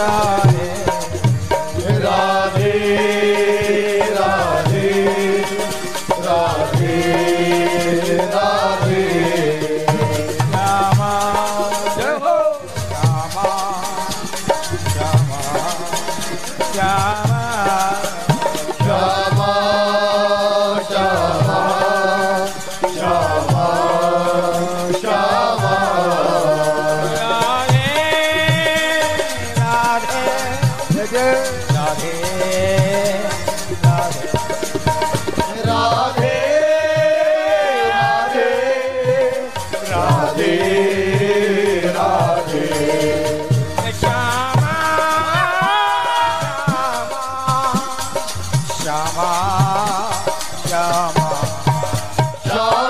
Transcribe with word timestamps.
cara. 0.00 0.49
Radhe 31.80 32.12
Radhe 33.84 34.26
Radhe 35.66 36.02
Radhe 39.90 40.54
Radhe 41.96 42.66
Radhe. 52.52 52.89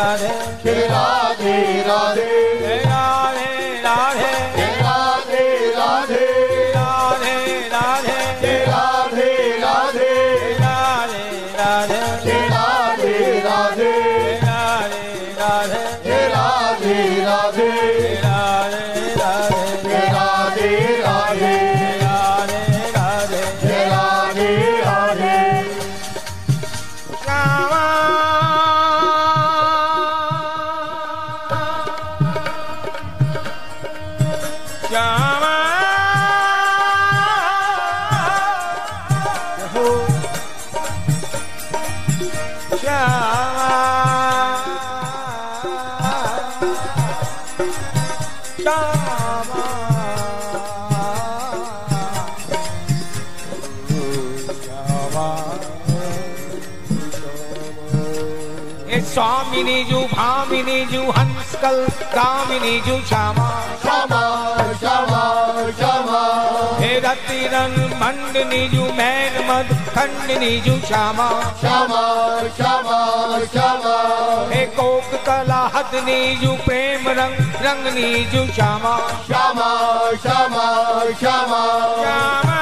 Radhe 0.00 0.30
Shri 0.62 0.86
Radhe 0.92 1.84
Radhe. 1.84 2.89
स्वामिनी 58.98 59.84
जू 59.84 60.00
भामिनी 60.00 60.86
जू 60.86 61.10
हंसकल 61.10 61.86
कामिनी 62.02 62.80
जू 62.80 63.00
श्यामा। 63.08 63.64
श्यामा 63.82 64.56
श्यामा 64.72 65.22
श्यामा। 65.78 66.22
हे 66.78 67.00
रतिरन 67.00 67.98
मंडनी 68.02 68.68
जू 68.68 68.82
मैन 68.82 69.50
मद 69.50 69.94
खंडनी 69.94 70.60
जू 70.60 70.80
श्यामा। 70.88 71.28
श्यामा 71.60 72.02
श्यामा 72.56 73.38
श्यामा। 73.44 73.96
हे 74.54 74.66
कोक 74.66 75.20
कला 75.26 75.70
हदनी 75.74 76.36
जू 76.36 76.52
प्रेम 76.52 77.08
रंग 77.08 77.66
रंगनी 77.66 78.24
जू 78.24 78.52
श्यामा 78.54 78.98
श्यामा। 79.26 79.68
श्यामा 80.10 80.10
श्यामा 80.22 81.04
श्यामा। 81.20 81.66
श्यामा। 82.02 82.60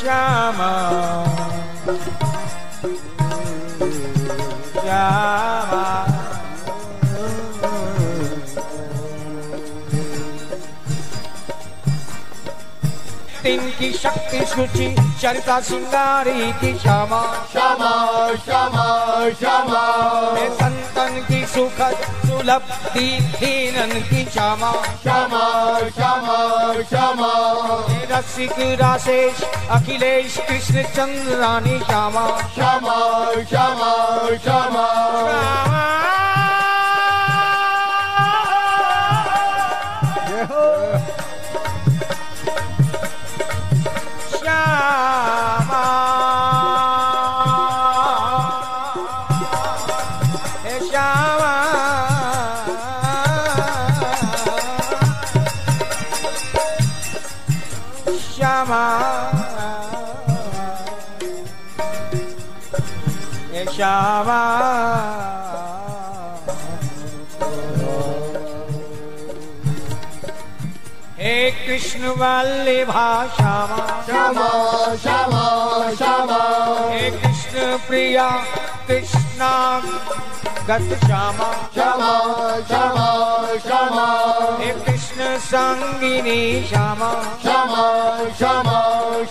Shama. 0.00 0.70
Yeah. 4.84 5.49
शक्ति 14.02 14.38
शुचि 14.46 14.86
चरिता 15.20 15.58
सिंगारी 15.60 16.52
की 16.52 16.72
क्षमा। 16.72 17.20
क्षमा 17.48 17.90
क्षमा 18.34 18.86
क्षमा। 19.30 19.82
संतन 20.60 21.20
की 21.28 21.46
सुखद 21.46 21.96
सुलभ 22.26 22.70
दीनन 22.94 23.92
की 24.00 24.24
क्षमा। 24.24 24.72
क्षमा 24.72 25.44
क्षमा 25.88 26.38
क्षमा। 26.82 27.32
रसिक 28.12 28.54
राशेश 28.80 29.42
अखिलेश 29.70 30.38
कृष्ण 30.48 30.82
चंद्रानी 30.96 31.78
क्षमा 31.80 32.26
क्षमा 32.56 32.98
क्षमा। 33.42 33.92
क्षमा। 34.36 36.19
श्यामा 58.60 58.86
श्यामा 63.74 64.40
हे 71.18 71.50
कृष्ण 71.50 72.12
वल्लभा 72.20 73.08
श्यामा 73.36 73.86
श्यामा 74.06 74.48
श्यामा 75.02 75.42
श्यामा 75.98 76.42
हे 76.90 77.10
कृष्ण 77.10 77.76
प्रिया 77.88 78.28
कृष्णा 78.88 79.52
गत 80.68 80.96
श्यामा 81.06 81.52
श्यामा 81.74 82.14
श्यामा 82.68 83.08
श्यामा 83.66 84.06
हे 84.62 84.89
कृष्ण 85.20 85.38
संगिनी 85.38 86.66
श्यामा। 86.68 87.08
श्यामा 87.42 87.82
श्यामा 88.38 88.78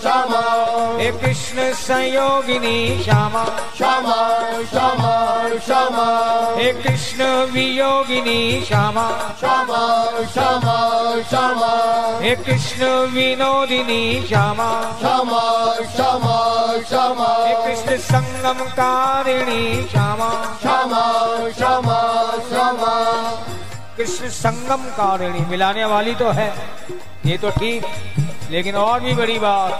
श्यामा। 0.02 0.42
हे 1.00 1.10
कृष्ण 1.10 1.72
संयोगिनी 1.72 3.02
श्यामा। 3.04 3.44
श्यामा 3.78 4.16
श्यामा 4.70 5.48
श्यामा। 5.66 6.06
हे 6.58 6.72
कृष्ण 6.72 7.24
वियोगिनी 7.24 8.64
श्यामा। 8.64 9.08
श्यामा 9.40 9.80
श्यामा 10.34 10.76
श्यामा। 11.30 11.72
हे 12.20 12.34
कृष्ण 12.34 12.86
विनोदिनी 12.86 14.26
श्यामा। 14.28 14.70
श्यामा 15.00 15.74
श्यामा 15.96 16.36
श्यामा। 16.88 17.46
हे 17.46 17.54
कृष्ण 17.66 17.96
संगम 17.96 18.64
कारिणी 18.64 19.88
श्यामा। 19.90 20.30
श्यामा 20.62 21.02
श्यामा 21.58 22.30
श्यामा 22.48 22.96
कृष्ण 24.00 24.28
संगम 24.32 24.84
कारिणी 24.96 25.40
मिलाने 25.46 25.84
वाली 25.84 26.14
तो 26.16 26.30
है। 26.32 26.48
ये 27.26 27.36
तो 27.38 27.50
ठीक 27.50 27.84
लेकिन 28.50 28.74
और 28.76 29.00
भी 29.00 29.12
बड़ी 29.14 29.38
बात 29.38 29.72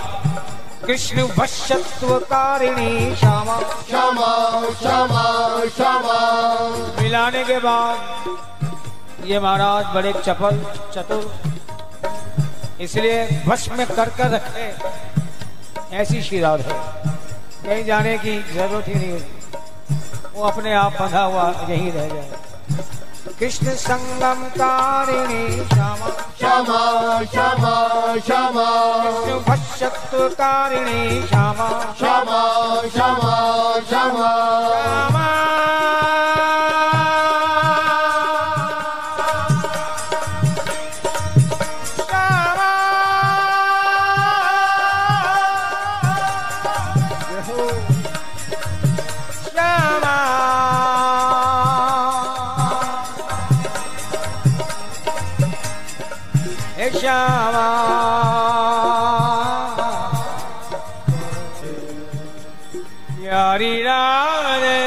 कृष्ण 0.87 1.22
वशत्व 1.38 2.19
कारिणी 2.25 3.14
श्यामा। 3.17 3.56
श्यामा 3.88 4.32
श्यामा 4.81 5.22
श्यामा। 5.76 6.19
मिलाने 7.00 7.44
के 7.44 7.58
बाद 7.61 9.25
ये 9.28 9.40
महाराज 9.40 9.94
बड़े 9.94 10.12
चपल 10.19 10.61
चतुर 10.94 11.25
इसलिए 12.82 13.16
वश 13.49 13.69
में 13.78 13.87
कर 13.87 14.08
कर 14.19 14.31
रखे। 14.31 14.66
ऐसी 15.96 16.23
श्री 16.23 16.40
राधे 16.40 16.76
कहीं 17.64 17.84
जाने 17.84 18.16
की 18.19 18.38
ज़रूरत 18.52 18.88
ही 18.88 18.94
नहीं 18.94 19.12
होती। 19.12 19.32
वो 20.34 20.44
अपने 20.49 20.75
आप 20.75 21.00
बंधा 21.00 21.23
हुआ 21.23 21.50
यहीं 21.70 21.93
रह 21.93 22.08
जाए। 22.08 22.31
कृष्णसङ्गं 23.40 24.40
तारिणी 24.56 25.44
क्षमा 25.69 26.08
क्षमा 26.40 26.81
क्षमा 27.32 27.72
क्षमा 28.26 28.64
क्षमास्तु 29.26 30.28
तारिणी 30.40 31.00
क्षमा 31.26 31.69
क्षमा 32.00 32.42
क्षमा 32.96 33.32
क्षमा 33.88 34.39
श्यामा 57.00 57.69
प्यारी 63.20 63.73
राम 63.82 64.47
रे 64.62 64.81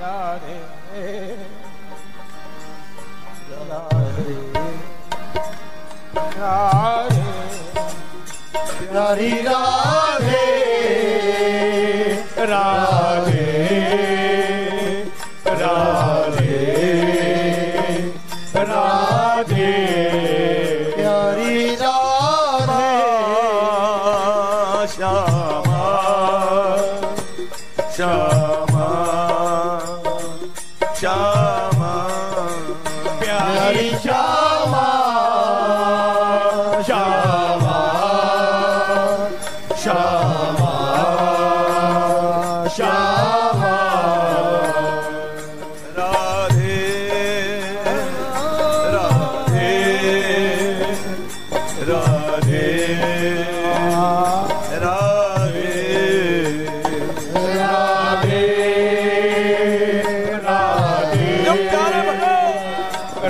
राधे 0.00 0.56
राधे 3.68 4.30
राधे 6.38 7.22
प्यारी 8.80 9.32
राधे 9.48 10.44
राधे 12.52 13.01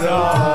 Ram. 0.02 0.51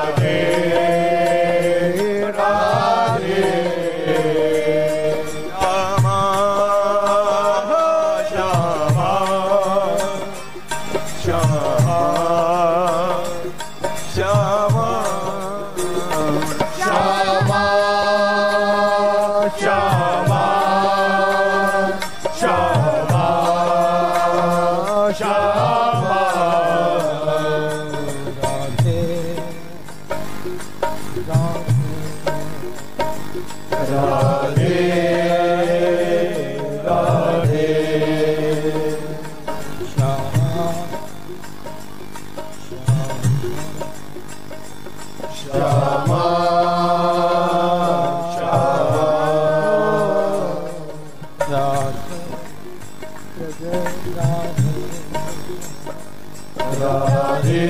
Radhe 56.80 57.64